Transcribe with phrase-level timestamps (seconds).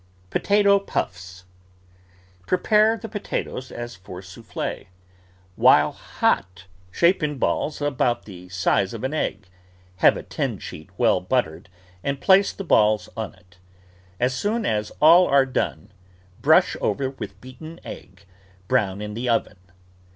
[0.31, 1.43] POTATO PUFFS
[2.47, 4.87] Prepare the potatoes as for souffle.
[5.55, 9.45] While hot, shape in balls about the size of an egg;
[9.97, 11.69] have a tin sheet well buttered
[12.03, 13.59] and place the balls on it.
[14.19, 15.91] As soon as all are done,
[16.41, 18.25] brush over with beaten egg;
[18.67, 19.59] brown in the oven.